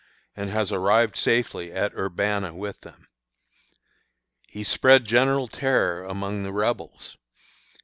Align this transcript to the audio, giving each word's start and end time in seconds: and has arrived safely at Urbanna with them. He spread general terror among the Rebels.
and 0.35 0.49
has 0.49 0.71
arrived 0.71 1.15
safely 1.15 1.71
at 1.71 1.93
Urbanna 1.93 2.55
with 2.55 2.81
them. 2.81 3.07
He 4.47 4.63
spread 4.63 5.05
general 5.05 5.47
terror 5.47 6.03
among 6.05 6.41
the 6.41 6.51
Rebels. 6.51 7.17